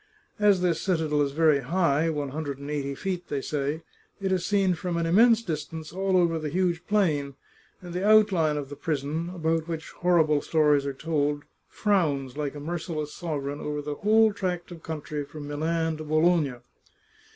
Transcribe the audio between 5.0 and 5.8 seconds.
immense dis